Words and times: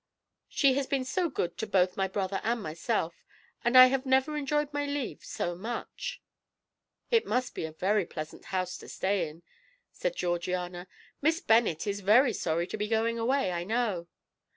She 0.49 0.73
has 0.73 0.87
been 0.87 1.05
so 1.05 1.29
good 1.29 1.59
to 1.59 1.67
both 1.67 1.95
my 1.95 2.07
brother 2.07 2.41
and 2.43 2.59
myself, 2.63 3.23
and 3.63 3.77
I 3.77 3.85
have 3.85 4.03
never 4.03 4.35
enjoyed 4.35 4.73
my 4.73 4.87
leave 4.87 5.23
so 5.23 5.53
much." 5.53 6.23
"It 7.11 7.27
must 7.27 7.53
be 7.53 7.65
a 7.65 7.71
very 7.71 8.07
pleasant 8.07 8.45
house 8.45 8.79
to 8.79 8.89
stay 8.89 9.29
in," 9.29 9.43
said 9.91 10.15
Georgiana. 10.15 10.87
"Miss 11.21 11.39
Bennet 11.39 11.85
is 11.85 11.99
very 11.99 12.33
sorry 12.33 12.65
to 12.65 12.77
be 12.77 12.87
going 12.87 13.19
away, 13.19 13.51
I 13.51 13.63
know." 13.63 14.07